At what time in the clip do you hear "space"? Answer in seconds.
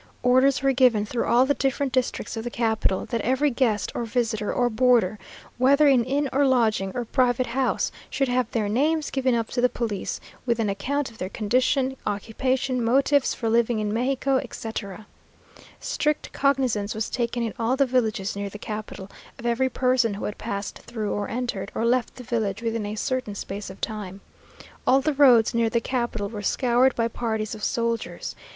23.35-23.69